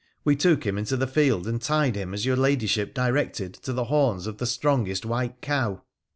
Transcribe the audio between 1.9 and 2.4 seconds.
him, as your